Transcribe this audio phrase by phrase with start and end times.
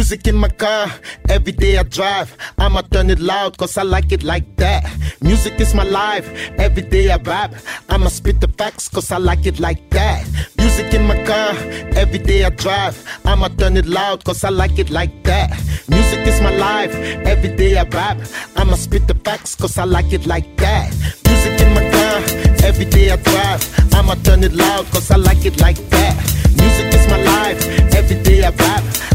[0.00, 0.90] Music in my car,
[1.28, 2.34] every day I drive.
[2.56, 4.90] I'ma turn it loud, cause I like it like that.
[5.20, 6.26] Music is my life,
[6.58, 7.52] every day I rap.
[7.90, 10.26] I'ma spit the facts, cause I like it like that.
[10.56, 11.52] Music in my car,
[12.00, 12.96] every day I drive.
[13.26, 15.50] I'ma turn it loud, cause I like it like that.
[15.88, 16.94] Music is my life,
[17.26, 18.16] every day I rap.
[18.56, 20.88] I'ma spit the facts, cause I like it like that.
[21.28, 22.16] Music in my car,
[22.64, 23.94] every day I drive.
[23.94, 26.16] I'ma turn it loud, cause I like it like that.
[26.56, 29.09] Music is my life, every day I rap.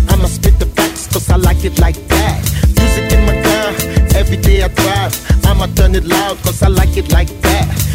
[1.15, 2.41] Cause I like it like that.
[2.75, 5.13] Music in my car, every day I drive.
[5.45, 7.94] I'ma turn it loud, cause I like it like that.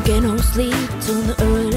[0.00, 0.74] don't get no sleep.
[1.00, 1.69] Till the early